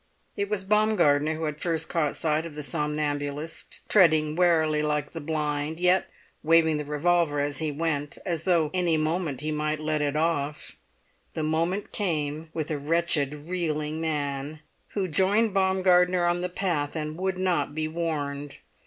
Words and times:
It 0.35 0.49
was 0.49 0.63
Baumgartner 0.63 1.35
who 1.35 1.43
had 1.43 1.61
first 1.61 1.87
caught 1.87 2.15
sight 2.15 2.43
of 2.43 2.55
the 2.55 2.63
somnambulist, 2.63 3.87
treading 3.87 4.35
warily 4.35 4.81
like 4.81 5.11
the 5.11 5.21
blind, 5.21 5.79
yet 5.79 6.09
waving 6.41 6.77
the 6.77 6.85
revolver 6.85 7.39
as 7.39 7.59
he 7.59 7.71
went, 7.71 8.17
as 8.25 8.45
though 8.45 8.71
any 8.73 8.97
moment 8.97 9.41
he 9.41 9.51
might 9.51 9.79
let 9.79 10.01
it 10.01 10.15
off. 10.15 10.75
The 11.35 11.43
moment 11.43 11.91
came 11.91 12.49
with 12.51 12.71
a 12.71 12.79
wretched 12.79 13.47
reeling 13.47 14.01
man 14.01 14.61
who 14.95 15.07
joined 15.07 15.53
Baumgartner 15.53 16.25
on 16.25 16.41
the 16.41 16.49
path, 16.49 16.95
and 16.95 17.15
would 17.19 17.37
not 17.37 17.75
be 17.75 17.87
warned. 17.87 18.55